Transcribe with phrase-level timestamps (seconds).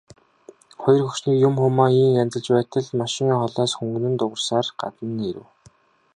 [0.81, 5.47] Хоёр хөгшнийг юм хумаа ийн янзалж байтал машин холоос хүнгэнэн дуугарсаар гадна нь ирэв.